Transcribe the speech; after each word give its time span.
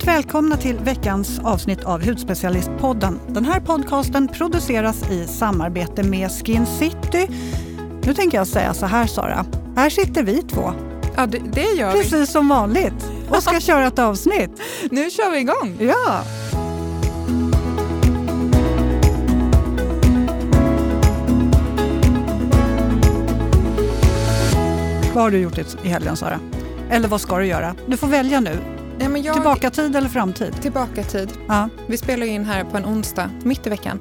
Varmt 0.00 0.18
välkomna 0.18 0.56
till 0.56 0.78
veckans 0.78 1.38
avsnitt 1.44 1.84
av 1.84 2.04
Hudspecialistpodden. 2.04 3.20
Den 3.28 3.44
här 3.44 3.60
podcasten 3.60 4.28
produceras 4.28 5.10
i 5.10 5.26
samarbete 5.26 6.02
med 6.02 6.30
Skin 6.30 6.66
City. 6.66 7.28
Nu 8.04 8.14
tänker 8.14 8.38
jag 8.38 8.46
säga 8.46 8.74
så 8.74 8.86
här 8.86 9.06
Sara, 9.06 9.46
här 9.76 9.90
sitter 9.90 10.22
vi 10.22 10.42
två. 10.42 10.72
Ja, 11.16 11.26
det, 11.26 11.38
det 11.52 11.72
gör 11.72 11.92
Precis 11.92 12.12
vi. 12.12 12.26
som 12.26 12.48
vanligt 12.48 13.10
och 13.28 13.42
ska 13.42 13.60
köra 13.60 13.86
ett 13.86 13.98
avsnitt. 13.98 14.50
Nu 14.90 15.10
kör 15.10 15.30
vi 15.30 15.38
igång. 15.38 15.76
Ja! 15.78 16.22
Vad 25.14 25.24
har 25.24 25.30
du 25.30 25.38
gjort 25.38 25.58
i 25.84 25.88
helgen 25.88 26.16
Sara? 26.16 26.40
Eller 26.90 27.08
vad 27.08 27.20
ska 27.20 27.38
du 27.38 27.46
göra? 27.46 27.74
Du 27.86 27.96
får 27.96 28.06
välja 28.06 28.40
nu. 28.40 28.79
Ja, 29.00 29.08
men 29.08 29.22
jag, 29.22 29.34
Tillbaka 29.34 29.70
tid 29.70 29.96
eller 29.96 30.08
framtid? 30.08 30.62
Tillbaka 30.62 31.04
tid. 31.04 31.32
Ja. 31.48 31.68
Vi 31.88 31.96
spelar 31.96 32.26
in 32.26 32.44
här 32.44 32.64
på 32.64 32.76
en 32.76 32.84
onsdag, 32.84 33.30
mitt 33.44 33.66
i 33.66 33.70
veckan. 33.70 34.00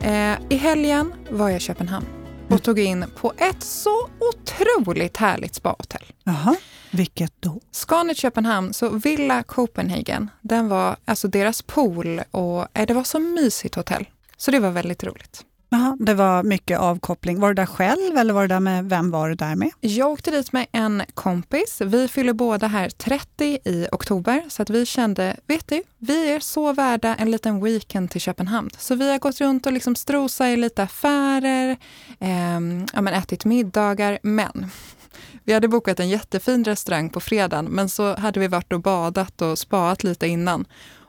Eh, 0.00 0.38
I 0.48 0.56
helgen 0.56 1.12
var 1.30 1.48
jag 1.48 1.56
i 1.56 1.60
Köpenhamn 1.60 2.06
och 2.44 2.50
Mm. 2.50 2.60
tog 2.60 2.78
in 2.78 3.04
på 3.20 3.32
ett 3.36 3.62
så 3.62 4.08
otroligt 4.20 5.16
härligt 5.16 5.54
spahotell. 5.54 6.04
Jaha, 6.24 6.56
vilket 6.90 7.32
då? 7.40 7.60
Scanet 7.72 8.16
Köpenhamn, 8.16 8.74
så 8.74 8.88
Villa 8.88 9.42
Copenhagen, 9.42 10.30
den 10.40 10.68
var 10.68 10.96
alltså 11.04 11.28
deras 11.28 11.62
pool 11.62 12.22
och 12.30 12.66
eh, 12.78 12.86
det 12.86 12.94
var 12.94 13.04
så 13.04 13.18
mysigt 13.18 13.74
hotell. 13.74 14.08
Så 14.36 14.50
det 14.50 14.58
var 14.60 14.70
väldigt 14.70 15.04
roligt. 15.04 15.44
Aha, 15.70 15.96
det 16.00 16.14
var 16.14 16.42
mycket 16.42 16.78
avkoppling. 16.78 17.40
Var 17.40 17.48
du 17.48 17.54
där 17.54 17.66
själv 17.66 18.16
eller 18.16 18.34
var 18.34 18.42
du 18.42 18.48
där 18.48 18.60
med, 18.60 18.88
vem 18.88 19.10
var 19.10 19.28
du 19.28 19.34
där 19.34 19.54
med? 19.54 19.70
Jag 19.80 20.10
åkte 20.10 20.30
dit 20.30 20.52
med 20.52 20.66
en 20.72 21.02
kompis. 21.14 21.80
Vi 21.80 22.08
fyller 22.08 22.32
båda 22.32 22.66
här 22.66 22.90
30 22.90 23.44
i 23.64 23.86
oktober, 23.92 24.44
så 24.48 24.62
att 24.62 24.70
vi 24.70 24.86
kände, 24.86 25.36
vet 25.46 25.68
du, 25.68 25.82
vi 25.98 26.32
är 26.32 26.40
så 26.40 26.72
värda 26.72 27.14
en 27.14 27.30
liten 27.30 27.64
weekend 27.64 28.10
till 28.10 28.20
Köpenhamn. 28.20 28.70
Så 28.78 28.94
vi 28.94 29.10
har 29.10 29.18
gått 29.18 29.40
runt 29.40 29.66
och 29.66 29.72
liksom 29.72 29.94
strosat 29.94 30.46
i 30.46 30.56
lite 30.56 30.82
affärer, 30.82 31.76
eh, 32.20 32.60
ja, 32.92 33.00
men 33.00 33.08
ätit 33.08 33.44
middagar, 33.44 34.18
men 34.22 34.70
vi 35.44 35.52
hade 35.52 35.68
bokat 35.68 36.00
en 36.00 36.08
jättefin 36.08 36.64
restaurang 36.64 37.10
på 37.10 37.20
fredagen, 37.20 37.64
men 37.64 37.88
så 37.88 38.16
hade 38.16 38.40
vi 38.40 38.48
varit 38.48 38.72
och 38.72 38.80
badat 38.80 39.42
och 39.42 39.58
spaat 39.58 40.04
lite 40.04 40.26
innan. 40.26 40.64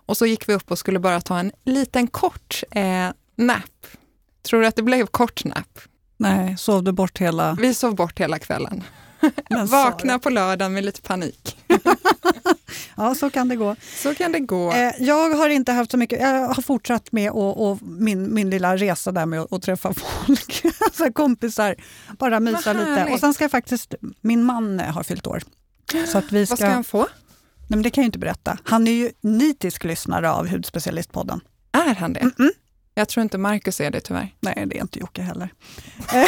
Och 0.05 0.17
så 0.17 0.25
gick 0.25 0.49
vi 0.49 0.53
upp 0.53 0.71
och 0.71 0.79
skulle 0.79 0.99
bara 0.99 1.21
ta 1.21 1.39
en 1.39 1.51
liten 1.63 2.07
kort 2.07 2.63
eh, 2.71 3.09
nap. 3.35 3.87
Tror 4.49 4.61
du 4.61 4.67
att 4.67 4.75
det 4.75 4.83
blev 4.83 5.05
kort 5.05 5.45
nap? 5.45 5.79
Nej, 6.17 6.57
sov 6.57 6.83
du 6.83 6.91
bort 6.91 7.17
hela... 7.17 7.57
Vi 7.59 7.73
sov 7.73 7.95
bort 7.95 8.19
hela 8.19 8.39
kvällen. 8.39 8.83
Vakna 9.67 10.19
på 10.19 10.29
lördagen 10.29 10.73
med 10.73 10.85
lite 10.85 11.01
panik. 11.01 11.57
Ja, 12.97 13.15
så 13.15 13.29
kan 13.29 13.47
det 13.47 13.55
gå. 13.55 13.75
Så 13.95 14.15
kan 14.15 14.31
det 14.31 14.39
gå. 14.39 14.71
Eh, 14.71 14.91
jag 14.99 15.35
har 15.35 15.49
inte 15.49 15.71
haft 15.71 15.91
så 15.91 15.97
mycket, 15.97 16.21
jag 16.21 16.47
har 16.47 16.61
fortsatt 16.61 17.11
med 17.11 17.31
och, 17.31 17.69
och 17.69 17.81
min, 17.81 18.33
min 18.33 18.49
lilla 18.49 18.77
resa 18.77 19.11
där 19.11 19.25
med 19.25 19.39
att, 19.51 19.61
träffa 19.61 19.93
folk, 19.93 20.65
alltså 20.79 21.11
kompisar, 21.11 21.75
bara 22.19 22.39
mysa 22.39 22.73
lite. 22.73 23.09
Och 23.13 23.19
sen 23.19 23.33
ska 23.33 23.43
jag 23.43 23.51
faktiskt, 23.51 23.93
min 24.21 24.43
man 24.43 24.79
har 24.79 25.03
fyllt 25.03 25.27
år. 25.27 25.43
Så 26.07 26.17
att 26.17 26.31
vi 26.31 26.45
ska, 26.45 26.51
Vad 26.51 26.59
ska 26.59 26.69
han 26.69 26.83
få? 26.83 26.97
nej 26.97 27.07
men 27.67 27.81
det 27.81 27.89
kan 27.89 28.01
jag 28.01 28.07
inte 28.07 28.19
berätta. 28.19 28.57
Han 28.63 28.87
är 28.87 28.91
ju 28.91 29.11
nitisk 29.21 29.83
lyssnare 29.83 30.31
av 30.31 30.47
Hudspecialistpodden. 30.47 31.41
Är 31.71 31.95
han 31.95 32.13
det? 32.13 32.19
Mm-mm. 32.19 32.49
Jag 32.99 33.07
tror 33.09 33.21
inte 33.23 33.37
Marcus 33.37 33.81
är 33.81 33.91
det 33.91 34.01
tyvärr. 34.01 34.35
Nej, 34.39 34.63
det 34.67 34.77
är 34.77 34.81
inte 34.81 34.99
Jocke 34.99 35.21
heller. 35.21 35.53
Eh, 36.13 36.27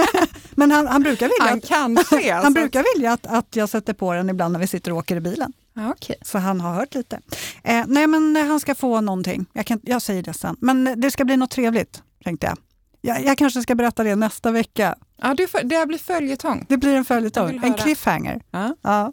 men 0.50 0.70
han, 0.70 0.86
han 0.86 1.02
brukar 1.02 1.26
vilja, 1.26 1.44
Han 1.50 1.58
att, 1.58 1.68
kanske 1.68 2.22
är. 2.28 2.32
han 2.34 2.44
alltså. 2.44 2.60
brukar 2.60 2.84
vilja 2.94 3.12
att, 3.12 3.26
att 3.26 3.56
jag 3.56 3.68
sätter 3.68 3.92
på 3.94 4.12
den 4.12 4.30
ibland 4.30 4.52
när 4.52 4.60
vi 4.60 4.66
sitter 4.66 4.90
och 4.92 4.98
åker 4.98 5.16
i 5.16 5.20
bilen. 5.20 5.52
Okej. 5.76 6.16
Så 6.22 6.38
han 6.38 6.60
har 6.60 6.74
hört 6.74 6.94
lite. 6.94 7.20
Eh, 7.64 7.84
nej, 7.86 8.06
men 8.06 8.36
eh, 8.36 8.46
han 8.46 8.60
ska 8.60 8.74
få 8.74 9.00
någonting. 9.00 9.46
Jag, 9.52 9.66
kan, 9.66 9.80
jag 9.82 10.02
säger 10.02 10.22
det 10.22 10.34
sen. 10.34 10.56
Men 10.60 11.00
det 11.00 11.10
ska 11.10 11.24
bli 11.24 11.36
något 11.36 11.50
trevligt, 11.50 12.02
tänkte 12.24 12.46
jag. 12.46 12.56
Jag, 13.00 13.24
jag 13.24 13.38
kanske 13.38 13.62
ska 13.62 13.74
berätta 13.74 14.04
det 14.04 14.16
nästa 14.16 14.50
vecka. 14.50 14.94
Ja, 15.22 15.34
det, 15.34 15.46
får- 15.46 15.62
det 15.64 15.86
blir 15.86 15.98
följetong. 15.98 16.66
Det 16.68 16.76
blir 16.76 16.94
en 16.94 17.04
följetong, 17.04 17.60
en 17.64 17.74
cliffhanger. 17.74 18.40
Ja. 18.50 18.74
Ja. 18.82 19.12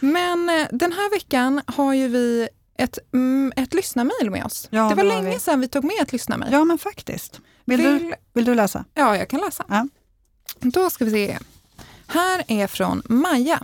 Men 0.00 0.48
eh, 0.48 0.66
den 0.72 0.92
här 0.92 1.10
veckan 1.10 1.60
har 1.66 1.94
ju 1.94 2.08
vi 2.08 2.48
ett, 2.78 2.98
mm, 3.14 3.52
ett 3.56 3.74
lyssnarmail 3.74 4.30
med 4.30 4.44
oss. 4.44 4.68
Ja, 4.70 4.88
det 4.88 4.94
var 4.94 5.04
länge 5.04 5.30
vi. 5.30 5.38
sedan 5.38 5.60
vi 5.60 5.68
tog 5.68 5.84
med 5.84 5.96
ett 6.02 6.12
lyssnarmail. 6.12 6.52
ja, 6.52 6.64
men 6.64 6.78
faktiskt. 6.78 7.40
Vill, 7.64 7.82
du, 7.82 7.98
Vill- 7.98 8.14
vill 8.32 8.44
du 8.44 8.54
läsa? 8.54 8.84
Ja, 8.94 9.16
jag 9.16 9.28
kan 9.28 9.40
läsa. 9.40 9.64
Ja. 9.68 9.88
Då 10.60 10.90
ska 10.90 11.04
vi 11.04 11.10
se. 11.10 11.38
Här 12.06 12.44
är 12.48 12.66
från 12.66 13.02
Maja. 13.04 13.62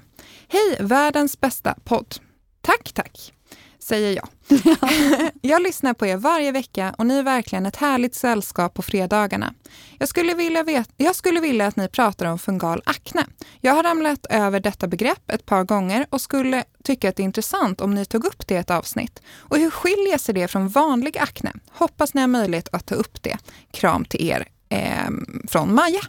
Hej, 0.48 0.76
världens 0.80 1.40
bästa 1.40 1.74
podd. 1.84 2.14
Tack, 2.60 2.92
tack, 2.92 3.32
säger 3.78 4.12
jag. 4.16 4.28
jag 5.40 5.62
lyssnar 5.62 5.94
på 5.94 6.06
er 6.06 6.16
varje 6.16 6.52
vecka 6.52 6.94
och 6.98 7.06
ni 7.06 7.18
är 7.18 7.22
verkligen 7.22 7.66
ett 7.66 7.76
härligt 7.76 8.14
sällskap 8.14 8.74
på 8.74 8.82
fredagarna. 8.82 9.54
Jag 9.98 10.08
skulle, 10.08 10.34
vilja 10.34 10.62
vet- 10.62 10.90
jag 10.96 11.16
skulle 11.16 11.40
vilja 11.40 11.66
att 11.66 11.76
ni 11.76 11.88
pratar 11.88 12.26
om 12.26 12.38
fungal 12.38 12.82
akne. 12.86 13.26
Jag 13.60 13.74
har 13.74 13.82
ramlat 13.82 14.26
över 14.30 14.60
detta 14.60 14.86
begrepp 14.86 15.30
ett 15.30 15.46
par 15.46 15.64
gånger 15.64 16.06
och 16.10 16.20
skulle 16.20 16.64
tycka 16.84 17.08
att 17.08 17.16
det 17.16 17.22
är 17.22 17.24
intressant 17.24 17.80
om 17.80 17.94
ni 17.94 18.04
tog 18.04 18.24
upp 18.24 18.46
det 18.46 18.54
i 18.54 18.56
ett 18.56 18.70
avsnitt. 18.70 19.22
Och 19.38 19.56
hur 19.58 19.70
skiljer 19.70 20.18
sig 20.18 20.34
det 20.34 20.48
från 20.48 20.68
vanlig 20.68 21.18
akne? 21.18 21.52
Hoppas 21.72 22.14
ni 22.14 22.20
har 22.20 22.28
möjlighet 22.28 22.68
att 22.72 22.86
ta 22.86 22.94
upp 22.94 23.22
det. 23.22 23.38
Kram 23.72 24.04
till 24.04 24.28
er 24.28 24.48
ehm, 24.68 25.46
från 25.48 25.74
Maja. 25.74 26.00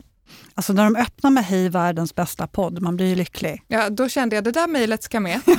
Alltså 0.53 0.73
när 0.73 0.83
de 0.83 0.95
öppnar 0.95 1.31
med 1.31 1.45
Hej 1.45 1.69
världens 1.69 2.15
bästa 2.15 2.47
podd, 2.47 2.81
man 2.81 2.95
blir 2.95 3.05
ju 3.05 3.15
lycklig. 3.15 3.61
Ja, 3.67 3.89
då 3.89 4.09
kände 4.09 4.35
jag 4.35 4.43
det 4.43 4.51
där 4.51 4.67
mejlet 4.67 5.03
ska 5.03 5.19
med. 5.19 5.39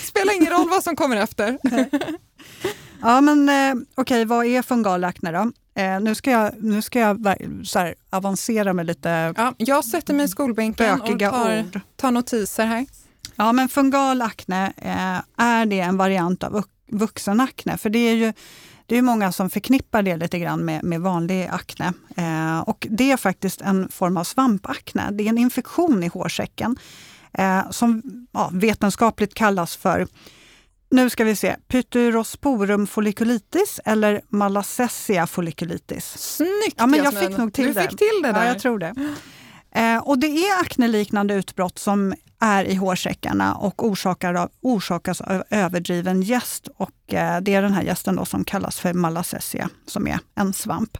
Spelar 0.04 0.36
ingen 0.36 0.52
roll 0.52 0.68
vad 0.70 0.82
som 0.82 0.96
kommer 0.96 1.16
efter. 1.16 1.58
Ja, 3.02 3.20
men 3.20 3.48
eh, 3.48 3.82
okej, 3.94 4.24
vad 4.24 4.46
är 4.46 4.62
fungal 4.62 5.04
akne 5.04 5.32
då? 5.32 5.52
Eh, 5.82 6.00
nu 6.00 6.14
ska 6.14 6.30
jag, 6.30 6.52
nu 6.62 6.82
ska 6.82 7.00
jag 7.00 7.36
så 7.64 7.78
här, 7.78 7.94
avancera 8.10 8.72
med 8.72 8.86
lite 8.86 9.34
Ja, 9.36 9.54
jag 9.56 9.84
sätter 9.84 10.14
mig 10.14 10.24
i 10.24 10.28
skolbänken 10.28 11.00
och 11.00 11.06
tar, 11.18 11.80
tar 11.96 12.10
notiser 12.10 12.66
här. 12.66 12.86
Ja, 13.36 13.52
men 13.52 13.68
fungal 13.68 14.22
akne, 14.22 14.72
eh, 14.76 15.44
är 15.46 15.66
det 15.66 15.80
en 15.80 15.96
variant 15.96 16.44
av 16.44 16.52
vux- 16.52 16.68
vuxenakne? 16.90 17.78
För 17.78 17.90
det 17.90 17.98
är 17.98 18.14
ju 18.14 18.32
det 18.86 18.96
är 18.96 19.02
många 19.02 19.32
som 19.32 19.50
förknippar 19.50 20.02
det 20.02 20.16
lite 20.16 20.38
grann 20.38 20.64
med, 20.64 20.84
med 20.84 21.00
vanlig 21.00 21.48
akne. 21.52 21.92
Eh, 22.16 22.60
och 22.60 22.86
det 22.90 23.12
är 23.12 23.16
faktiskt 23.16 23.60
en 23.60 23.88
form 23.88 24.16
av 24.16 24.24
svampakne. 24.24 25.08
Det 25.10 25.24
är 25.24 25.28
en 25.28 25.38
infektion 25.38 26.02
i 26.02 26.06
hårsäcken 26.08 26.76
eh, 27.38 27.70
som 27.70 28.02
ja, 28.32 28.50
vetenskapligt 28.52 29.34
kallas 29.34 29.76
för 29.76 30.06
nu 30.90 31.10
ska 31.10 31.24
vi 31.24 31.36
se, 31.36 31.56
Pytyrosporum 31.68 32.86
folliculitis 32.86 33.80
eller 33.84 34.20
Malassezia 34.28 35.26
folliculitis. 35.26 36.18
Snyggt 36.18 36.74
Ja, 36.76 36.86
men 36.86 37.04
jag 37.04 37.18
fick 37.18 37.38
nog 37.38 37.52
till 37.52 37.66
du 37.66 37.72
det. 37.72 37.82
fick 37.82 37.98
till 37.98 38.20
det 38.22 38.32
där. 38.32 38.42
Ja, 38.42 38.46
jag 38.46 38.58
tror 38.58 38.78
det. 38.78 38.94
Eh, 39.74 39.98
och 39.98 40.18
det 40.18 40.26
är 40.26 40.60
akneliknande 40.60 41.34
utbrott 41.34 41.78
som 41.78 42.14
är 42.40 42.64
i 42.64 42.74
hårsäckarna 42.74 43.54
och 43.54 43.86
orsakar 43.86 44.34
av, 44.34 44.50
orsakas 44.60 45.20
av 45.20 45.44
överdriven 45.50 46.22
jäst. 46.22 46.68
Och, 46.76 47.14
eh, 47.14 47.40
det 47.40 47.54
är 47.54 47.62
den 47.62 47.72
här 47.72 47.82
jästen 47.82 48.16
då 48.16 48.24
som 48.24 48.44
kallas 48.44 48.80
för 48.80 48.92
Malassezia, 48.92 49.68
som 49.86 50.06
är 50.06 50.18
en 50.34 50.52
svamp. 50.52 50.98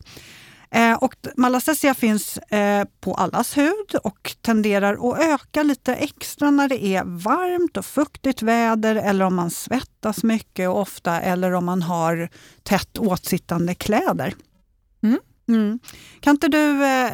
Eh, 0.71 0.95
och 0.95 1.15
Malassezia 1.37 1.95
finns 1.95 2.37
eh, 2.37 2.85
på 3.01 3.15
allas 3.15 3.57
hud 3.57 3.95
och 4.05 4.37
tenderar 4.41 5.11
att 5.11 5.21
öka 5.21 5.63
lite 5.63 5.95
extra 5.95 6.51
när 6.51 6.69
det 6.69 6.85
är 6.87 7.05
varmt 7.05 7.77
och 7.77 7.87
fuktigt 7.87 8.43
väder 8.43 8.97
eller 8.97 9.25
om 9.25 9.35
man 9.35 9.51
svettas 9.51 10.23
mycket 10.23 10.69
och 10.69 10.81
ofta 10.81 11.21
eller 11.21 11.53
om 11.53 11.65
man 11.65 11.83
har 11.83 12.29
tätt 12.63 12.99
åtsittande 12.99 13.75
kläder. 13.75 14.35
Mm. 15.03 15.19
Mm. 15.51 15.79
Kan 16.21 16.31
inte 16.31 16.49
du 16.49 16.85
eh, 16.85 17.13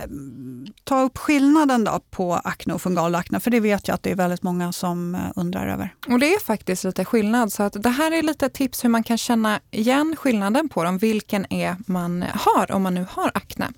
ta 0.85 1.01
upp 1.01 1.19
skillnaden 1.19 1.85
då 1.85 2.01
på 2.11 2.35
akne 2.35 2.75
och 2.75 2.83
fungal 2.83 3.15
akne? 3.15 3.41
För 3.41 3.51
det 3.51 3.61
vet 3.61 3.89
jag 3.89 3.95
att 3.95 4.03
det 4.03 4.11
är 4.11 4.15
väldigt 4.15 4.43
många 4.43 4.73
som 4.73 5.15
eh, 5.15 5.21
undrar 5.37 5.67
över. 5.69 5.95
Och 6.09 6.19
det 6.19 6.35
är 6.35 6.41
faktiskt 6.41 6.85
lite 6.85 7.05
skillnad. 7.05 7.53
Så 7.53 7.63
att 7.63 7.83
det 7.83 7.91
här 7.91 8.13
är 8.13 8.23
lite 8.23 8.49
tips 8.49 8.85
hur 8.85 8.89
man 8.89 9.03
kan 9.03 9.19
känna 9.19 9.61
igen 9.71 10.17
skillnaden 10.19 10.69
på 10.69 10.85
dem, 10.85 10.99
vilken 10.99 11.53
är 11.53 11.77
man 11.87 12.25
har 12.35 12.73
om 12.73 12.83
man 12.83 12.95
nu 12.95 13.07
har 13.11 13.31
akne. 13.35 13.69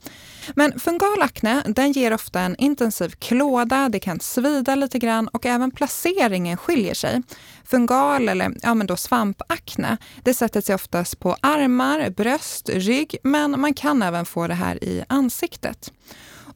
Men 0.54 0.80
fungal 0.80 1.22
akne, 1.22 1.62
den 1.66 1.92
ger 1.92 2.12
ofta 2.12 2.40
en 2.40 2.56
intensiv 2.56 3.08
klåda, 3.08 3.88
det 3.88 4.00
kan 4.00 4.20
svida 4.20 4.74
lite 4.74 4.98
grann 4.98 5.28
och 5.28 5.46
även 5.46 5.70
placeringen 5.70 6.56
skiljer 6.56 6.94
sig. 6.94 7.22
Fungal 7.64 8.28
eller 8.28 8.54
ja, 8.62 8.74
men 8.74 8.86
då 8.86 8.96
svampakne, 8.96 9.96
det 10.22 10.34
sätter 10.34 10.60
sig 10.60 10.74
oftast 10.74 11.18
på 11.18 11.36
armar, 11.40 12.10
bröst, 12.10 12.68
rygg, 12.68 13.16
men 13.22 13.60
man 13.60 13.74
kan 13.74 14.02
även 14.02 14.26
få 14.26 14.46
det 14.46 14.54
här 14.54 14.84
i 14.84 15.04
ansiktet. 15.08 15.92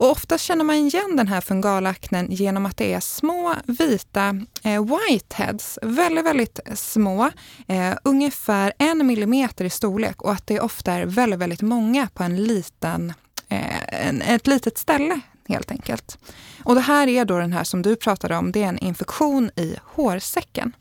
Och 0.02 0.10
oftast 0.10 0.44
känner 0.44 0.64
man 0.64 0.76
igen 0.76 1.16
den 1.16 1.28
här 1.28 1.40
fungalaknen 1.40 2.26
genom 2.30 2.66
att 2.66 2.76
det 2.76 2.92
är 2.92 3.00
små 3.00 3.54
vita 3.66 4.40
eh, 4.62 4.84
whiteheads, 4.84 5.78
väldigt, 5.82 6.24
väldigt 6.24 6.60
små, 6.74 7.30
eh, 7.68 7.94
ungefär 8.04 8.72
en 8.78 9.06
millimeter 9.06 9.64
i 9.64 9.70
storlek 9.70 10.22
och 10.22 10.32
att 10.32 10.46
det 10.46 10.60
ofta 10.60 10.92
är 10.92 11.06
väldigt, 11.06 11.38
väldigt 11.38 11.62
många 11.62 12.08
på 12.14 12.22
en 12.22 12.44
liten, 12.44 13.12
Eh, 13.52 14.06
en, 14.08 14.22
ett 14.22 14.46
litet 14.46 14.78
ställe 14.78 15.20
helt 15.48 15.70
enkelt. 15.70 16.18
Och 16.64 16.74
det 16.74 16.80
här 16.80 17.08
är 17.08 17.24
då 17.24 17.38
den 17.38 17.52
här 17.52 17.64
som 17.64 17.82
du 17.82 17.96
pratade 17.96 18.36
om, 18.36 18.52
det 18.52 18.62
är 18.62 18.68
en 18.68 18.78
infektion 18.78 19.50
i 19.56 19.76
hårsäcken. 19.84 20.72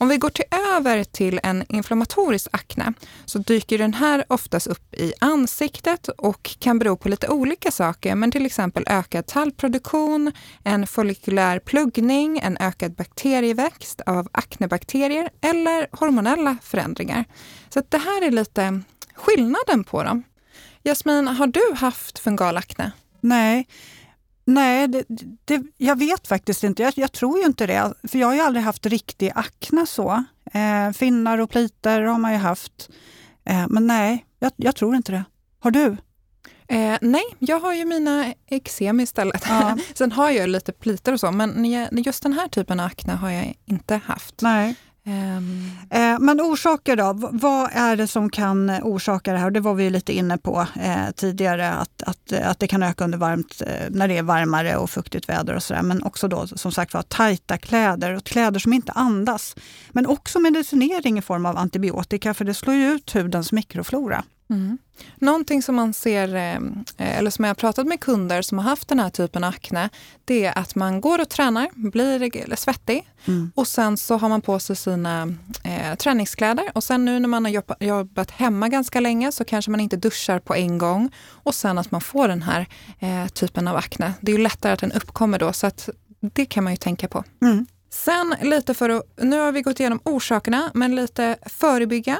Om 0.00 0.08
vi 0.08 0.16
går 0.16 0.30
till 0.30 0.44
över 0.76 1.04
till 1.04 1.40
en 1.42 1.64
inflammatorisk 1.68 2.48
akne 2.50 2.92
så 3.24 3.38
dyker 3.38 3.78
den 3.78 3.94
här 3.94 4.24
oftast 4.28 4.66
upp 4.66 4.94
i 4.94 5.12
ansiktet 5.20 6.08
och 6.08 6.56
kan 6.58 6.78
bero 6.78 6.96
på 6.96 7.08
lite 7.08 7.28
olika 7.28 7.70
saker, 7.70 8.14
men 8.14 8.30
till 8.30 8.46
exempel 8.46 8.84
ökad 8.86 9.26
tallproduktion, 9.26 10.32
en 10.64 10.86
follikulär 10.86 11.58
pluggning, 11.58 12.38
en 12.38 12.56
ökad 12.60 12.92
bakterieväxt 12.92 14.00
av 14.06 14.28
aknebakterier 14.32 15.30
eller 15.40 15.88
hormonella 15.92 16.56
förändringar. 16.62 17.24
Så 17.68 17.82
det 17.88 17.98
här 17.98 18.22
är 18.22 18.30
lite 18.30 18.80
skillnaden 19.14 19.84
på 19.84 20.02
dem. 20.02 20.22
Jasmin, 20.84 21.28
har 21.28 21.46
du 21.46 21.74
haft 21.76 22.18
fungal 22.18 22.56
akne? 22.56 22.92
Nej, 23.20 23.66
Nej, 24.48 24.88
det, 24.88 25.04
det, 25.44 25.62
jag 25.76 25.98
vet 25.98 26.28
faktiskt 26.28 26.64
inte. 26.64 26.82
Jag, 26.82 26.92
jag, 26.96 27.12
tror 27.12 27.38
ju 27.38 27.44
inte 27.44 27.66
det. 27.66 27.94
För 28.08 28.18
jag 28.18 28.26
har 28.26 28.34
ju 28.34 28.40
aldrig 28.40 28.64
haft 28.64 28.86
riktig 28.86 29.32
akne 29.34 29.86
så. 29.86 30.24
Eh, 30.52 30.90
finnar 30.92 31.38
och 31.38 31.50
pliter 31.50 32.02
har 32.02 32.18
man 32.18 32.32
ju 32.32 32.38
haft. 32.38 32.90
Eh, 33.44 33.66
men 33.68 33.86
nej, 33.86 34.26
jag, 34.38 34.52
jag, 34.56 34.76
tror 34.76 34.96
inte 34.96 35.12
det. 35.12 35.24
Har 35.58 35.70
du? 35.70 35.96
Eh, 36.68 36.98
nej, 37.00 37.22
jag 37.38 37.60
har 37.60 37.74
ju 37.74 37.84
mina 37.84 38.34
eksem 38.46 39.00
istället. 39.00 39.44
Ja. 39.48 39.78
Sen 39.94 40.12
har 40.12 40.30
jag 40.30 40.48
lite 40.48 40.72
pliter 40.72 41.12
och 41.12 41.20
så, 41.20 41.30
men 41.32 41.64
just 41.90 42.22
den 42.22 42.32
här 42.32 42.48
typen 42.48 42.80
av 42.80 42.86
akne 42.86 43.12
har 43.12 43.30
jag 43.30 43.54
inte 43.64 43.96
haft. 43.96 44.42
Nej. 44.42 44.74
Um. 45.08 45.70
Men 46.20 46.40
orsaker 46.40 46.96
då? 46.96 47.12
Vad 47.32 47.70
är 47.72 47.96
det 47.96 48.06
som 48.06 48.30
kan 48.30 48.70
orsaka 48.70 49.32
det 49.32 49.38
här? 49.38 49.50
Det 49.50 49.60
var 49.60 49.74
vi 49.74 49.90
lite 49.90 50.12
inne 50.12 50.38
på 50.38 50.66
eh, 50.80 51.10
tidigare, 51.16 51.72
att, 51.72 52.02
att, 52.02 52.32
att 52.32 52.58
det 52.58 52.66
kan 52.66 52.82
öka 52.82 53.04
under 53.04 53.18
varmt, 53.18 53.62
eh, 53.66 53.86
när 53.90 54.08
det 54.08 54.18
är 54.18 54.22
varmare 54.22 54.76
och 54.76 54.90
fuktigt 54.90 55.28
väder 55.28 55.54
och 55.54 55.62
sådär. 55.62 55.82
Men 55.82 56.02
också 56.02 56.28
då 56.28 56.46
som 56.46 56.72
sagt 56.72 56.94
var 56.94 57.02
tajta 57.02 57.58
kläder 57.58 58.16
och 58.16 58.24
kläder 58.24 58.60
som 58.60 58.72
inte 58.72 58.92
andas. 58.92 59.56
Men 59.92 60.06
också 60.06 60.40
medicinering 60.40 61.18
i 61.18 61.22
form 61.22 61.46
av 61.46 61.56
antibiotika, 61.56 62.34
för 62.34 62.44
det 62.44 62.54
slår 62.54 62.76
ju 62.76 62.92
ut 62.92 63.14
hudens 63.14 63.52
mikroflora. 63.52 64.24
Mm. 64.50 64.78
Någonting 65.16 65.62
som 65.62 65.74
man 65.74 65.94
ser, 65.94 66.34
eh, 66.34 67.18
eller 67.18 67.30
som 67.30 67.44
jag 67.44 67.50
har 67.50 67.54
pratat 67.54 67.86
med 67.86 68.00
kunder 68.00 68.42
som 68.42 68.58
har 68.58 68.64
haft 68.64 68.88
den 68.88 69.00
här 69.00 69.10
typen 69.10 69.44
av 69.44 69.48
akne, 69.48 69.88
det 70.24 70.44
är 70.44 70.58
att 70.58 70.74
man 70.74 71.00
går 71.00 71.20
och 71.20 71.28
tränar, 71.28 71.68
blir 71.74 72.56
svettig 72.56 73.10
mm. 73.24 73.52
och 73.54 73.68
sen 73.68 73.96
så 73.96 74.16
har 74.16 74.28
man 74.28 74.40
på 74.40 74.58
sig 74.58 74.76
sina 74.76 75.34
eh, 75.62 75.94
träningskläder 75.94 76.70
och 76.74 76.84
sen 76.84 77.04
nu 77.04 77.20
när 77.20 77.28
man 77.28 77.44
har 77.44 77.62
jobbat, 77.80 78.30
hemma 78.30 78.68
ganska 78.68 79.00
länge 79.00 79.32
så 79.32 79.44
kanske 79.44 79.70
man 79.70 79.80
inte 79.80 79.96
duschar 79.96 80.38
på 80.38 80.54
en 80.54 80.78
gång 80.78 81.10
och 81.28 81.54
sen 81.54 81.78
att 81.78 81.90
man 81.90 82.00
får 82.00 82.28
den 82.28 82.42
här 82.42 82.66
eh, 82.98 83.28
typen 83.28 83.68
av 83.68 83.76
akne. 83.76 84.12
Det 84.20 84.32
är 84.32 84.36
ju 84.36 84.42
lättare 84.42 84.72
att 84.72 84.80
den 84.80 84.92
uppkommer 84.92 85.38
då 85.38 85.52
så 85.52 85.66
att 85.66 85.88
det 86.20 86.46
kan 86.46 86.64
man 86.64 86.72
ju 86.72 86.76
tänka 86.76 87.08
på. 87.08 87.24
Mm. 87.42 87.66
Sen 87.90 88.34
lite 88.42 88.74
för 88.74 88.90
att, 88.90 89.02
nu 89.22 89.38
har 89.38 89.52
vi 89.52 89.62
gått 89.62 89.80
igenom 89.80 90.00
orsakerna, 90.04 90.70
men 90.74 90.94
lite 90.94 91.36
förebygga 91.46 92.18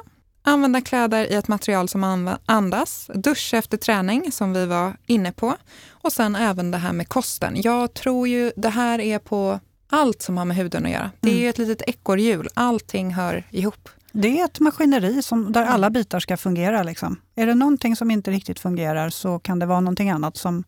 Använda 0.48 0.80
kläder 0.80 1.32
i 1.32 1.34
ett 1.34 1.48
material 1.48 1.88
som 1.88 2.36
andas. 2.46 3.10
Duscha 3.14 3.56
efter 3.56 3.76
träning 3.76 4.32
som 4.32 4.52
vi 4.52 4.66
var 4.66 4.96
inne 5.06 5.32
på. 5.32 5.56
Och 5.90 6.12
sen 6.12 6.36
även 6.36 6.70
det 6.70 6.78
här 6.78 6.92
med 6.92 7.08
kosten. 7.08 7.62
Jag 7.62 7.94
tror 7.94 8.28
ju 8.28 8.52
det 8.56 8.68
här 8.68 9.00
är 9.00 9.18
på 9.18 9.60
allt 9.90 10.22
som 10.22 10.38
har 10.38 10.44
med 10.44 10.56
huden 10.56 10.86
att 10.86 10.92
göra. 10.92 11.10
Det 11.20 11.30
är 11.30 11.36
mm. 11.36 11.50
ett 11.50 11.58
litet 11.58 11.82
ekorrhjul. 11.88 12.48
Allting 12.54 13.14
hör 13.14 13.44
ihop. 13.50 13.88
Det 14.12 14.40
är 14.40 14.44
ett 14.44 14.60
maskineri 14.60 15.22
som, 15.22 15.52
där 15.52 15.64
alla 15.64 15.90
bitar 15.90 16.20
ska 16.20 16.36
fungera. 16.36 16.82
Liksom. 16.82 17.20
Är 17.34 17.46
det 17.46 17.54
någonting 17.54 17.96
som 17.96 18.10
inte 18.10 18.30
riktigt 18.30 18.60
fungerar 18.60 19.10
så 19.10 19.38
kan 19.38 19.58
det 19.58 19.66
vara 19.66 19.80
någonting 19.80 20.10
annat 20.10 20.36
som 20.36 20.64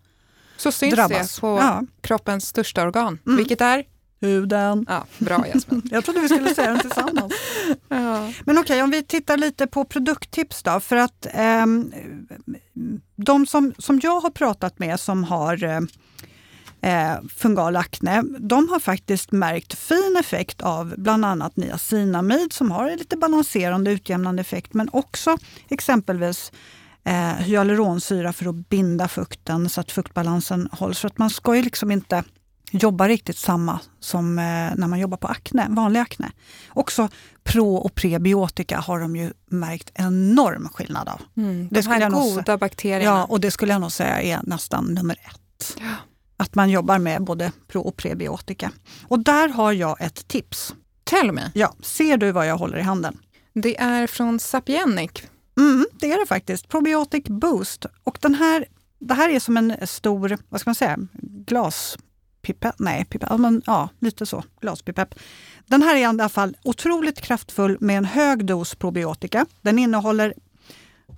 så 0.57 0.73
syns 0.73 0.95
drabbas. 0.95 1.35
det 1.35 1.41
på 1.41 1.47
ja. 1.47 1.83
kroppens 2.01 2.47
största 2.47 2.83
organ, 2.83 3.19
mm. 3.27 3.37
vilket 3.37 3.61
är 3.61 3.85
Huden. 4.21 4.87
Ja, 4.89 5.07
bra 5.19 5.47
Jasmin. 5.47 5.83
jag 5.91 6.05
trodde 6.05 6.21
vi 6.21 6.29
skulle 6.29 6.55
säga 6.55 6.71
den 6.71 6.81
tillsammans. 6.81 7.33
ja. 7.89 8.33
Men 8.45 8.59
okej, 8.59 8.75
okay, 8.75 8.83
om 8.83 8.91
vi 8.91 9.03
tittar 9.03 9.37
lite 9.37 9.67
på 9.67 9.85
produkttips 9.85 10.63
då. 10.63 10.81
För 10.81 10.97
att 10.97 11.27
eh, 11.35 11.67
de 13.17 13.47
som, 13.47 13.75
som 13.79 14.01
jag 14.03 14.21
har 14.21 14.31
pratat 14.31 14.79
med 14.79 15.01
som 15.01 15.25
har 15.25 15.65
eh, 16.83 17.21
fungal 17.37 17.77
akne, 17.77 18.23
de 18.39 18.69
har 18.69 18.79
faktiskt 18.79 19.33
märkt 19.33 19.75
fin 19.75 20.17
effekt 20.21 20.63
av 20.63 20.95
bland 20.97 21.25
annat 21.25 21.57
niacinamid 21.57 22.53
som 22.53 22.71
har 22.71 22.89
en 22.89 22.99
lite 22.99 23.17
balanserande 23.17 23.91
utjämnande 23.91 24.41
effekt, 24.41 24.75
men 24.75 24.89
också 24.93 25.39
exempelvis 25.69 26.53
eh, 27.05 27.35
hyaluronsyra 27.35 28.33
för 28.33 28.47
att 28.47 28.69
binda 28.69 29.09
fukten 29.09 29.69
så 29.69 29.81
att 29.81 29.93
fuktbalansen 29.93 30.69
hålls. 30.73 30.99
För 30.99 31.09
att 31.09 31.19
man 31.19 31.31
ska 31.31 31.57
ju 31.57 31.63
liksom 31.63 31.91
inte 31.91 32.25
jobbar 32.71 33.09
riktigt 33.09 33.39
samma 33.39 33.81
som 34.01 34.39
eh, 34.39 34.45
när 34.77 34.87
man 34.87 34.99
jobbar 34.99 35.17
på 35.17 35.27
akne, 35.27 35.67
vanlig 35.71 36.01
akne. 36.01 36.33
Också 36.69 37.09
pro 37.43 37.75
och 37.75 37.95
prebiotika 37.95 38.79
har 38.79 39.01
de 39.01 39.17
ju 39.17 39.33
märkt 39.47 39.91
enorm 39.95 40.69
skillnad 40.69 41.09
av. 41.09 41.21
Mm, 41.37 41.69
det 41.71 41.81
de 41.81 41.87
här 41.87 42.11
goda 42.11 42.59
bakterierna. 42.59 43.05
Ja, 43.05 43.25
och 43.25 43.41
det 43.41 43.51
skulle 43.51 43.73
jag 43.73 43.81
nog 43.81 43.93
säga 43.93 44.23
är 44.23 44.41
nästan 44.43 44.85
nummer 44.85 45.17
ett. 45.17 45.77
Ja. 45.81 45.95
Att 46.37 46.55
man 46.55 46.71
jobbar 46.71 46.99
med 46.99 47.23
både 47.25 47.53
pro 47.69 47.81
och 47.81 47.97
prebiotika. 47.97 48.73
Och 49.09 49.19
där 49.19 49.49
har 49.49 49.73
jag 49.73 50.01
ett 50.01 50.29
tips. 50.29 50.75
Tell 51.05 51.33
me. 51.33 51.51
Ja, 51.55 51.75
ser 51.83 52.17
du 52.17 52.33
vad 52.33 52.47
jag 52.47 52.57
håller 52.57 52.79
i 52.79 52.83
handen? 52.83 53.19
Det 53.53 53.81
är 53.81 54.07
från 54.07 54.39
Sapienic. 54.39 55.11
Mm, 55.59 55.87
det 55.93 56.13
är 56.13 56.21
det 56.21 56.27
faktiskt. 56.27 56.69
Probiotic 56.69 57.25
Boost. 57.25 57.87
Och 58.05 58.19
den 58.21 58.35
här, 58.35 58.67
det 58.99 59.15
här 59.15 59.29
är 59.29 59.41
som 59.41 59.57
en 59.57 59.87
stor, 59.87 60.39
vad 60.49 60.61
ska 60.61 60.71
man 60.71 60.75
säga, 60.75 60.99
glas 61.47 61.99
pipett, 62.43 62.75
nej, 62.79 63.05
pipett, 63.05 63.41
men, 63.41 63.63
ja, 63.67 63.89
lite 63.99 64.27
så, 64.27 64.45
glaspipett. 64.61 65.15
Den 65.67 65.83
här 65.83 65.97
är 65.97 66.01
i 66.01 66.05
alla 66.05 66.29
fall 66.29 66.57
otroligt 66.63 67.21
kraftfull 67.21 67.77
med 67.81 67.99
en 67.99 68.05
hög 68.05 68.45
dos 68.45 68.75
probiotika. 68.75 69.47
Den 69.63 69.79
innehåller 69.79 70.35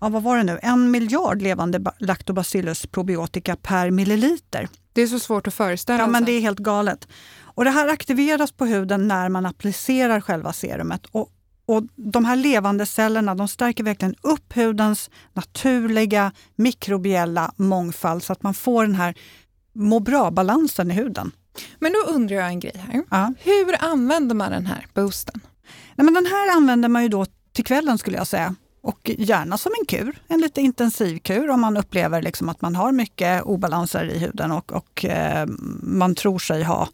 ja, 0.00 0.08
vad 0.08 0.22
var 0.22 0.36
det 0.36 0.42
nu, 0.42 0.58
en 0.62 0.90
miljard 0.90 1.42
levande 1.42 1.92
lactobacillus 1.98 2.86
probiotika 2.86 3.56
per 3.56 3.90
milliliter. 3.90 4.68
Det 4.92 5.02
är 5.02 5.06
så 5.06 5.18
svårt 5.18 5.46
att 5.46 5.54
föreställa 5.54 5.98
sig. 5.98 6.04
Ja, 6.04 6.10
men 6.10 6.24
det 6.24 6.32
är 6.32 6.40
helt 6.40 6.58
galet. 6.58 7.08
Och 7.54 7.64
det 7.64 7.70
här 7.70 7.88
aktiveras 7.88 8.52
på 8.52 8.66
huden 8.66 9.08
när 9.08 9.28
man 9.28 9.46
applicerar 9.46 10.20
själva 10.20 10.52
serumet. 10.52 11.06
Och, 11.06 11.28
och 11.66 11.82
de 11.96 12.24
här 12.24 12.36
levande 12.36 12.86
cellerna 12.86 13.34
de 13.34 13.48
stärker 13.48 13.84
verkligen 13.84 14.14
upp 14.22 14.52
hudens 14.56 15.10
naturliga 15.32 16.32
mikrobiella 16.56 17.52
mångfald 17.56 18.22
så 18.22 18.32
att 18.32 18.42
man 18.42 18.54
får 18.54 18.86
den 18.86 18.94
här 18.94 19.14
må 19.72 20.00
bra-balansen 20.00 20.90
i 20.90 20.94
huden. 20.94 21.32
Men 21.78 21.92
då 21.92 22.12
undrar 22.12 22.36
jag 22.36 22.48
en 22.48 22.60
grej 22.60 22.76
här. 22.76 23.02
Ja. 23.10 23.34
Hur 23.38 23.84
använder 23.84 24.34
man 24.34 24.50
den 24.50 24.66
här 24.66 24.86
boosten? 24.94 25.40
Nej, 25.94 26.04
men 26.04 26.14
den 26.14 26.26
här 26.26 26.56
använder 26.56 26.88
man 26.88 27.02
ju 27.02 27.08
då 27.08 27.26
till 27.52 27.64
kvällen 27.64 27.98
skulle 27.98 28.16
jag 28.16 28.26
säga. 28.26 28.54
Och 28.82 29.10
gärna 29.18 29.58
som 29.58 29.72
en 29.80 29.86
kur, 29.86 30.22
en 30.28 30.40
lite 30.40 30.60
intensiv 30.60 31.18
kur 31.18 31.50
om 31.50 31.60
man 31.60 31.76
upplever 31.76 32.22
liksom 32.22 32.48
att 32.48 32.60
man 32.60 32.76
har 32.76 32.92
mycket 32.92 33.42
obalanser 33.42 34.04
i 34.04 34.18
huden 34.18 34.52
och, 34.52 34.72
och 34.72 35.04
eh, 35.04 35.46
man 35.82 36.14
tror 36.14 36.38
sig 36.38 36.62
ha 36.62 36.88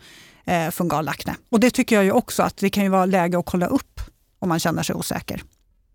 eh, 0.44 0.70
fungal 0.70 1.08
akne. 1.08 1.37
Och 1.50 1.61
det 1.61 1.70
tycker 1.70 1.97
jag 1.97 2.04
ju 2.04 2.12
också 2.12 2.42
att 2.42 2.56
det 2.56 2.70
kan 2.70 2.85
ju 2.85 2.90
vara 2.90 3.06
läge 3.06 3.38
att 3.38 3.47
kolla 3.47 3.66
upp 3.66 4.00
om 4.38 4.49
man 4.49 4.58
känner 4.58 4.82
sig 4.82 4.94
osäker. 4.97 5.42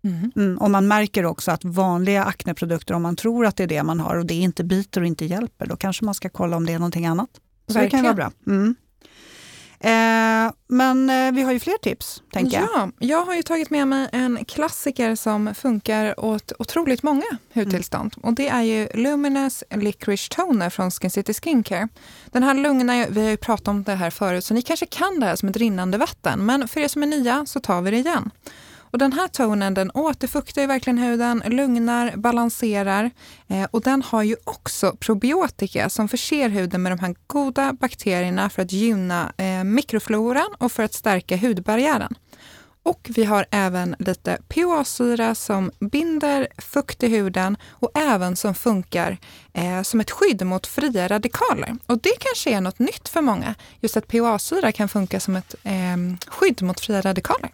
Mm. 0.04 0.32
Mm, 0.36 0.58
och 0.58 0.70
man 0.70 0.88
märker 0.88 1.26
också 1.26 1.50
att 1.50 1.64
vanliga 1.64 2.24
akneprodukter, 2.24 2.94
om 2.94 3.02
man 3.02 3.16
tror 3.16 3.46
att 3.46 3.56
det 3.56 3.62
är 3.62 3.66
det 3.66 3.82
man 3.82 4.00
har 4.00 4.16
och 4.16 4.26
det 4.26 4.34
inte 4.34 4.64
biter 4.64 5.00
och 5.00 5.06
inte 5.06 5.24
hjälper, 5.24 5.66
då 5.66 5.76
kanske 5.76 6.04
man 6.04 6.14
ska 6.14 6.28
kolla 6.28 6.56
om 6.56 6.66
det 6.66 6.72
är 6.72 6.78
någonting 6.78 7.06
annat. 7.06 7.30
Så 7.68 7.74
Verkligen. 7.74 8.04
det 8.04 8.08
kan 8.08 8.16
vara 8.16 8.30
bra. 8.46 8.54
Mm. 8.54 8.74
Eh, 9.84 10.52
men 10.68 11.10
eh, 11.10 11.32
vi 11.32 11.42
har 11.42 11.52
ju 11.52 11.60
fler 11.60 11.78
tips, 11.82 12.22
tänker 12.32 12.60
jag. 12.60 12.68
Ja, 12.74 12.90
jag 12.98 13.24
har 13.24 13.34
ju 13.34 13.42
tagit 13.42 13.70
med 13.70 13.88
mig 13.88 14.08
en 14.12 14.44
klassiker 14.44 15.14
som 15.14 15.54
funkar 15.54 16.20
åt 16.20 16.52
otroligt 16.58 17.02
många 17.02 17.24
hudtillstånd. 17.54 18.14
Mm. 18.16 18.28
Och 18.28 18.34
det 18.34 18.48
är 18.48 18.62
ju 18.62 18.88
Luminous 18.94 19.64
Licorice 19.70 20.28
Toner 20.28 20.70
från 20.70 20.90
Skin 20.90 21.10
City 21.10 21.34
Skincare. 21.34 21.88
Den 22.26 22.42
här 22.42 22.54
lugnar, 22.54 23.06
vi 23.10 23.22
har 23.22 23.30
ju 23.30 23.36
pratat 23.36 23.68
om 23.68 23.82
det 23.82 23.94
här 23.94 24.10
förut, 24.10 24.44
så 24.44 24.54
ni 24.54 24.62
kanske 24.62 24.86
kan 24.86 25.20
det 25.20 25.26
här 25.26 25.36
som 25.36 25.48
ett 25.48 25.56
rinnande 25.56 25.98
vatten. 25.98 26.46
Men 26.46 26.68
för 26.68 26.80
er 26.80 26.88
som 26.88 27.02
är 27.02 27.06
nya 27.06 27.46
så 27.46 27.60
tar 27.60 27.82
vi 27.82 27.90
det 27.90 27.98
igen. 27.98 28.30
Och 28.94 28.98
den 28.98 29.12
här 29.12 29.28
tonen 29.28 29.74
den 29.74 29.90
återfuktar 29.90 30.62
ju 30.62 30.68
verkligen 30.68 30.98
huden, 30.98 31.42
lugnar, 31.46 32.16
balanserar 32.16 33.10
eh, 33.48 33.66
och 33.70 33.80
den 33.80 34.02
har 34.02 34.22
ju 34.22 34.36
också 34.44 34.96
probiotika 34.96 35.90
som 35.90 36.08
förser 36.08 36.48
huden 36.48 36.82
med 36.82 36.92
de 36.92 36.98
här 36.98 37.14
goda 37.26 37.72
bakterierna 37.72 38.50
för 38.50 38.62
att 38.62 38.72
gynna 38.72 39.32
eh, 39.36 39.64
mikrofloran 39.64 40.54
och 40.58 40.72
för 40.72 40.82
att 40.82 40.94
stärka 40.94 41.36
hudbarriären. 41.36 42.14
Och 42.82 43.10
vi 43.14 43.24
har 43.24 43.46
även 43.50 43.96
lite 43.98 44.38
POA-syra 44.48 45.34
som 45.34 45.70
binder 45.80 46.48
fukt 46.58 47.02
i 47.02 47.08
huden 47.08 47.56
och 47.70 47.90
även 47.94 48.36
som 48.36 48.54
funkar 48.54 49.18
eh, 49.52 49.82
som 49.82 50.00
ett 50.00 50.10
skydd 50.10 50.46
mot 50.46 50.66
fria 50.66 51.08
radikaler. 51.08 51.76
Och 51.86 51.98
det 51.98 52.14
kanske 52.18 52.50
är 52.50 52.60
något 52.60 52.78
nytt 52.78 53.08
för 53.08 53.20
många, 53.20 53.54
just 53.80 53.96
att 53.96 54.08
POA-syra 54.08 54.72
kan 54.72 54.88
funka 54.88 55.20
som 55.20 55.36
ett 55.36 55.54
eh, 55.62 55.96
skydd 56.26 56.62
mot 56.62 56.80
fria 56.80 57.00
radikaler. 57.00 57.50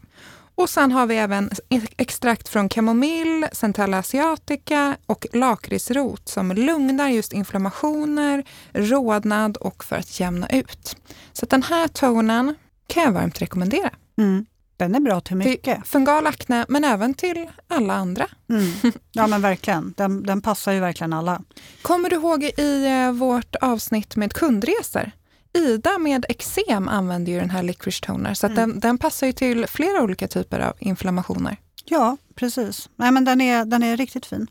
Och 0.61 0.71
sen 0.71 0.93
har 0.93 1.07
vi 1.07 1.17
även 1.17 1.51
extrakt 1.97 2.49
från 2.49 2.69
kamomill, 2.69 3.47
centella 3.53 3.99
asiatica 3.99 4.97
och 5.07 5.27
lakritsrot 5.33 6.29
som 6.29 6.53
lugnar 6.53 7.09
just 7.09 7.33
inflammationer, 7.33 8.45
rodnad 8.73 9.57
och 9.57 9.85
för 9.85 9.97
att 9.97 10.21
jämna 10.21 10.49
ut. 10.49 10.97
Så 11.33 11.47
den 11.47 11.63
här 11.63 11.89
tonen 11.89 12.55
kan 12.87 13.03
jag 13.03 13.13
varmt 13.13 13.43
rekommendera. 13.43 13.91
Mm. 14.19 14.47
Den 14.77 14.95
är 14.95 15.01
bra 15.01 15.21
till 15.21 15.37
mycket. 15.37 15.75
Till 15.75 15.85
fungal 15.85 16.27
akne, 16.27 16.67
men 16.69 16.85
även 16.85 17.15
till 17.15 17.51
alla 17.69 17.95
andra. 17.95 18.27
Mm. 18.51 18.73
Ja 19.13 19.27
men 19.27 19.43
verkligen, 19.43 19.95
den, 19.97 20.23
den 20.23 20.43
passar 20.43 20.73
ju 20.73 20.81
verkligen 20.81 21.13
alla. 21.13 21.43
Kommer 21.83 22.11
du 22.11 22.17
ihåg 22.17 22.45
i 22.45 22.87
eh, 22.87 23.13
vårt 23.13 23.57
avsnitt 23.57 24.17
med 24.17 24.33
kundresor? 24.33 25.11
Ida 25.53 25.99
med 25.99 26.27
eksem 26.29 26.89
använder 26.89 27.33
ju 27.33 27.41
den 27.41 27.51
här 27.51 27.63
licorice 27.63 28.07
toner, 28.07 28.35
så 28.35 28.47
mm. 28.47 28.57
den, 28.57 28.81
den, 28.81 28.99
passar 28.99 29.27
ju 29.27 29.33
till 29.33 29.67
flera 29.67 30.03
olika 30.03 30.29
typer 30.29 30.61
av 30.61 30.75
inflammationer. 30.79 31.57
Ja, 31.85 32.17
precis. 32.35 32.89
Nej, 32.97 33.11
men 33.13 33.25
den, 33.25 33.41
är, 33.41 33.65
den 33.65 33.83
är 33.83 33.97
riktigt 33.97 34.27
fin. 34.27 34.47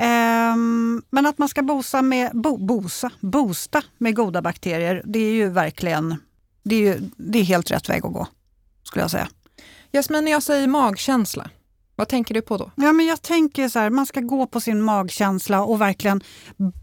Um, 0.00 1.02
men 1.10 1.26
att 1.26 1.38
man 1.38 1.48
ska 1.48 1.62
bosa 1.62 2.02
med, 2.02 2.30
bo, 2.34 2.56
bosa, 2.56 3.10
boosta 3.20 3.82
med 3.98 4.16
goda 4.16 4.42
bakterier, 4.42 5.02
det 5.04 5.18
är 5.18 5.32
ju 5.32 5.48
verkligen 5.48 6.16
det 6.62 6.74
är, 6.74 6.80
ju, 6.80 7.10
det 7.16 7.38
är 7.38 7.42
helt 7.42 7.70
rätt 7.70 7.88
väg 7.88 8.06
att 8.06 8.12
gå, 8.12 8.26
skulle 8.82 9.02
jag 9.02 9.10
säga. 9.10 9.28
Jasmin, 9.92 10.24
när 10.24 10.32
jag 10.32 10.42
säger 10.42 10.66
magkänsla, 10.66 11.50
vad 11.96 12.08
tänker 12.08 12.34
du 12.34 12.42
på 12.42 12.56
då? 12.56 12.70
Ja, 12.74 12.92
men 12.92 13.06
jag 13.06 13.22
tänker 13.22 13.68
så 13.68 13.78
här, 13.78 13.90
man 13.90 14.06
ska 14.06 14.20
gå 14.20 14.46
på 14.46 14.60
sin 14.60 14.82
magkänsla 14.82 15.64
och 15.64 15.80
verkligen 15.80 16.20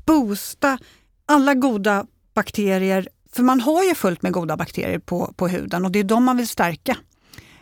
boosta 0.05 0.77
alla 1.25 1.53
goda 1.53 2.05
bakterier. 2.33 3.07
För 3.35 3.43
man 3.43 3.61
har 3.61 3.83
ju 3.83 3.95
fullt 3.95 4.21
med 4.21 4.31
goda 4.31 4.57
bakterier 4.57 4.99
på, 4.99 5.33
på 5.35 5.47
huden 5.47 5.85
och 5.85 5.91
det 5.91 5.99
är 5.99 6.03
de 6.03 6.23
man 6.23 6.37
vill 6.37 6.47
stärka. 6.47 6.97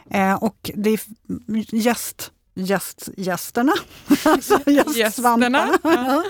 Eh, 0.10 0.34
och 0.34 0.72
det 0.76 0.90
är 0.90 1.00
gäst, 1.76 2.32
gäst, 2.56 3.10
gästerna, 3.18 3.74
alltså 4.26 4.60
gästsvamparna. 4.96 5.80
Ja. 5.84 6.24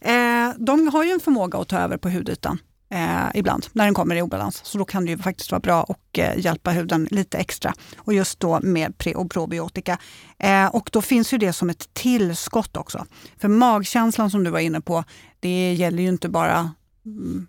eh, 0.10 0.54
de 0.58 0.88
har 0.88 1.04
ju 1.04 1.10
en 1.10 1.20
förmåga 1.20 1.58
att 1.58 1.68
ta 1.68 1.78
över 1.78 1.96
på 1.96 2.08
hudytan 2.08 2.58
eh, 2.94 3.26
ibland 3.34 3.66
när 3.72 3.84
den 3.84 3.94
kommer 3.94 4.16
i 4.16 4.22
obalans. 4.22 4.60
Så 4.64 4.78
då 4.78 4.84
kan 4.84 5.04
det 5.04 5.10
ju 5.10 5.18
faktiskt 5.18 5.50
vara 5.50 5.60
bra 5.60 5.82
att 5.82 6.18
eh, 6.18 6.38
hjälpa 6.38 6.70
huden 6.70 7.08
lite 7.10 7.38
extra. 7.38 7.72
Och 7.96 8.14
just 8.14 8.40
då 8.40 8.60
med 8.62 8.98
pre 8.98 9.14
och 9.14 9.30
probiotika. 9.30 9.98
Eh, 10.38 10.66
och 10.66 10.90
då 10.92 11.02
finns 11.02 11.32
ju 11.32 11.38
det 11.38 11.52
som 11.52 11.70
ett 11.70 11.94
tillskott 11.94 12.76
också. 12.76 13.06
För 13.40 13.48
magkänslan 13.48 14.30
som 14.30 14.44
du 14.44 14.50
var 14.50 14.58
inne 14.58 14.80
på, 14.80 15.04
det 15.40 15.74
gäller 15.74 16.02
ju 16.02 16.08
inte 16.08 16.28
bara, 16.28 16.70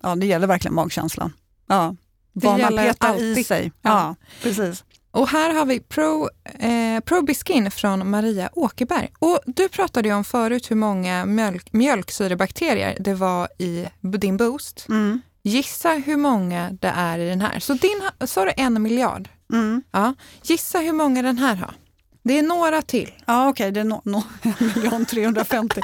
ja 0.03 0.15
det 0.15 0.25
gäller 0.25 0.47
verkligen 0.47 0.75
magkänslan. 0.75 1.33
Ja. 1.67 1.95
Det 2.33 2.47
Vad 2.47 2.59
man 2.59 2.77
petar 2.77 3.09
alltid. 3.09 3.37
i 3.37 3.43
sig. 3.43 3.71
Ja. 3.81 3.89
ja. 3.89 4.15
precis. 4.41 4.83
Och 5.11 5.27
här 5.27 5.53
har 5.53 5.65
vi 5.65 5.79
Pro, 5.79 6.29
eh, 6.59 6.99
Probiskin 6.99 7.71
från 7.71 8.09
Maria 8.09 8.49
Åkerberg. 8.53 9.09
Och 9.19 9.39
du 9.45 9.69
pratade 9.69 10.07
ju 10.07 10.15
om 10.15 10.23
förut 10.23 10.71
hur 10.71 10.75
många 10.75 11.25
mjölk, 11.25 11.73
mjölksyrebakterier 11.73 12.97
det 12.99 13.13
var 13.13 13.47
i 13.57 13.85
din 14.01 14.37
boost. 14.37 14.85
Mm. 14.89 15.21
Gissa 15.43 15.89
hur 15.89 16.17
många 16.17 16.71
det 16.81 16.87
är 16.95 17.19
i 17.19 17.29
den 17.29 17.41
här. 17.41 17.59
Så 17.59 17.73
din 17.73 18.01
sa 18.25 18.45
du 18.45 18.51
en 18.57 18.81
miljard? 18.81 19.29
Mm. 19.53 19.83
Ja. 19.91 20.13
Gissa 20.43 20.79
hur 20.79 20.93
många 20.93 21.21
den 21.21 21.37
här 21.37 21.55
har. 21.55 21.75
Det 22.27 22.39
är 22.39 22.43
några 22.43 22.81
till. 22.81 23.13
Ja, 23.25 23.49
okej, 23.49 23.51
okay, 23.51 23.71
det 23.71 23.79
är 23.79 23.83
no, 23.83 24.01
no, 24.03 24.23
1 25.01 25.07
350. 25.09 25.81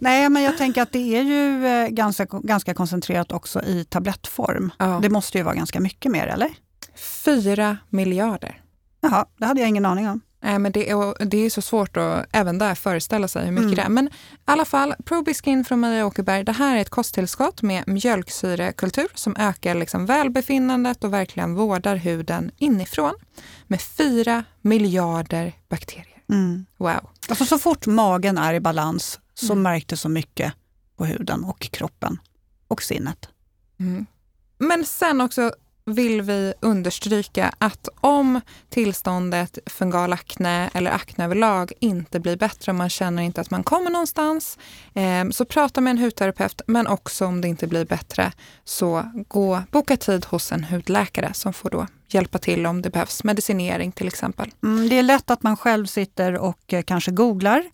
Nej, 0.00 0.28
men 0.28 0.42
jag 0.42 0.58
tänker 0.58 0.82
att 0.82 0.92
det 0.92 1.16
är 1.16 1.22
ju 1.22 1.66
eh, 1.66 1.88
ganska, 1.88 2.24
ganska 2.24 2.74
koncentrerat 2.74 3.32
också 3.32 3.62
i 3.62 3.84
tablettform. 3.84 4.72
Ja. 4.78 4.98
Det 5.02 5.08
måste 5.08 5.38
ju 5.38 5.44
vara 5.44 5.54
ganska 5.54 5.80
mycket 5.80 6.12
mer, 6.12 6.26
eller? 6.26 6.50
Fyra 7.24 7.76
miljarder. 7.90 8.62
Jaha, 9.00 9.26
det 9.36 9.46
hade 9.46 9.60
jag 9.60 9.68
ingen 9.68 9.86
aning 9.86 10.08
om. 10.08 10.20
Nej, 10.44 10.58
men 10.58 10.72
det 10.72 10.90
är, 10.90 11.24
det 11.24 11.36
är 11.36 11.50
så 11.50 11.62
svårt 11.62 11.96
att 11.96 12.26
även 12.32 12.58
där 12.58 12.74
föreställa 12.74 13.28
sig 13.28 13.44
hur 13.44 13.52
mycket 13.52 13.64
mm. 13.64 13.74
det 13.74 13.82
är. 13.82 13.88
Men 13.88 14.06
i 14.06 14.10
alla 14.44 14.64
fall, 14.64 14.94
Probiskin 15.04 15.64
från 15.64 15.80
Maria 15.80 16.06
Åkerberg. 16.06 16.44
Det 16.44 16.52
här 16.52 16.76
är 16.76 16.80
ett 16.80 16.90
kosttillskott 16.90 17.62
med 17.62 17.84
mjölksyrekultur 17.88 19.08
som 19.14 19.36
ökar 19.38 19.74
liksom 19.74 20.06
välbefinnandet 20.06 21.04
och 21.04 21.12
verkligen 21.12 21.54
vårdar 21.54 21.96
huden 21.96 22.50
inifrån 22.56 23.14
med 23.66 23.80
fyra 23.80 24.44
miljarder 24.60 25.52
bakterier. 25.68 26.22
Mm. 26.28 26.66
Wow. 26.76 27.10
Alltså 27.28 27.44
så 27.44 27.58
fort 27.58 27.86
magen 27.86 28.38
är 28.38 28.54
i 28.54 28.60
balans 28.60 29.20
så 29.34 29.52
mm. 29.52 29.80
det 29.86 29.96
så 29.96 30.08
mycket 30.08 30.52
på 30.96 31.04
huden 31.04 31.44
och 31.44 31.60
kroppen 31.60 32.18
och 32.68 32.82
sinnet. 32.82 33.28
Mm. 33.80 34.06
Men 34.58 34.84
sen 34.84 35.20
också 35.20 35.52
vill 35.86 36.22
vi 36.22 36.54
understryka 36.60 37.54
att 37.58 37.88
om 38.00 38.40
tillståndet 38.68 39.58
fungal 39.66 40.12
akne 40.12 40.70
eller 40.74 40.90
akne 40.90 41.24
överlag 41.24 41.72
inte 41.80 42.20
blir 42.20 42.36
bättre, 42.36 42.72
om 42.72 42.76
man 42.76 42.90
känner 42.90 43.22
inte 43.22 43.40
att 43.40 43.50
man 43.50 43.64
kommer 43.64 43.90
någonstans, 43.90 44.58
eh, 44.94 45.30
så 45.30 45.44
prata 45.44 45.80
med 45.80 45.90
en 45.90 45.98
hudterapeut. 45.98 46.62
Men 46.66 46.86
också 46.86 47.26
om 47.26 47.40
det 47.40 47.48
inte 47.48 47.66
blir 47.66 47.84
bättre, 47.84 48.32
så 48.64 49.04
gå, 49.28 49.62
boka 49.70 49.96
tid 49.96 50.24
hos 50.24 50.52
en 50.52 50.64
hudläkare 50.64 51.34
som 51.34 51.52
får 51.52 51.70
då 51.70 51.86
hjälpa 52.08 52.38
till 52.38 52.66
om 52.66 52.82
det 52.82 52.90
behövs 52.90 53.24
medicinering 53.24 53.92
till 53.92 54.08
exempel. 54.08 54.50
Mm, 54.62 54.88
det 54.88 54.98
är 54.98 55.02
lätt 55.02 55.30
att 55.30 55.42
man 55.42 55.56
själv 55.56 55.86
sitter 55.86 56.38
och 56.38 56.72
eh, 56.72 56.82
kanske 56.82 57.10
googlar 57.10 57.64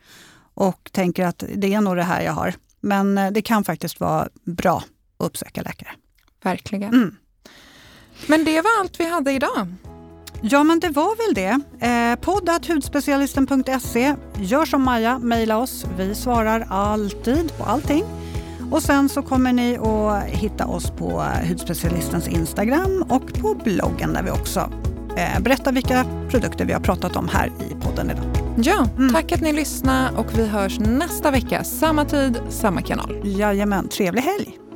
och 0.55 0.91
tänker 0.93 1.27
att 1.27 1.45
det 1.55 1.75
är 1.75 1.81
nog 1.81 1.97
det 1.97 2.03
här 2.03 2.23
jag 2.23 2.33
har. 2.33 2.55
Men 2.81 3.19
eh, 3.19 3.31
det 3.31 3.43
kan 3.43 3.65
faktiskt 3.65 4.01
vara 4.01 4.29
bra 4.45 4.77
att 4.77 5.27
uppsöka 5.27 5.63
läkare. 5.63 5.91
Verkligen. 6.43 6.95
Mm. 6.95 7.17
Men 8.27 8.45
det 8.45 8.61
var 8.61 8.71
allt 8.81 9.01
vi 9.01 9.11
hade 9.11 9.33
idag. 9.33 9.67
Ja, 10.43 10.65
men 10.65 10.81
det 10.81 10.89
var 10.89 11.17
väl 11.17 11.35
det. 11.35 11.61
Eh, 11.87 12.17
Poddathudspecialisten.se. 12.21 14.15
Gör 14.39 14.65
som 14.65 14.83
Maja, 14.83 15.19
mejla 15.19 15.59
oss. 15.59 15.87
Vi 15.97 16.15
svarar 16.15 16.67
alltid 16.71 17.53
på 17.59 17.65
allting. 17.65 18.05
Och 18.71 18.83
sen 18.83 19.09
så 19.09 19.23
kommer 19.23 19.53
ni 19.53 19.77
att 19.77 20.25
hitta 20.25 20.67
oss 20.67 20.91
på 20.91 21.25
Hudspecialistens 21.49 22.29
Instagram 22.29 23.05
och 23.09 23.33
på 23.33 23.55
bloggen 23.65 24.13
där 24.13 24.23
vi 24.23 24.31
också 24.31 24.73
eh, 25.17 25.41
berättar 25.41 25.73
vilka 25.73 26.05
produkter 26.31 26.65
vi 26.65 26.73
har 26.73 26.81
pratat 26.81 27.17
om 27.17 27.29
här 27.29 27.47
i 27.47 27.85
podden 27.85 28.11
idag. 28.11 28.25
Ja, 28.57 28.87
mm. 28.99 29.13
tack 29.13 29.33
att 29.33 29.41
ni 29.41 29.53
lyssnade 29.53 30.17
och 30.17 30.39
vi 30.39 30.47
hörs 30.47 30.79
nästa 30.79 31.31
vecka. 31.31 31.65
Samma 31.65 32.05
tid, 32.05 32.41
samma 32.49 32.83
kanal. 32.83 33.21
Jajamän, 33.25 33.89
trevlig 33.89 34.23
helg! 34.23 34.70